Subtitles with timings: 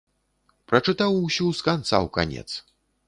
[0.71, 2.49] Прачытаў усю з канца ў канец.